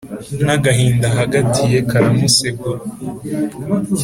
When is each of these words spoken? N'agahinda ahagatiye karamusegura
N'agahinda 0.45 1.05
ahagatiye 1.11 1.77
karamusegura 1.89 2.81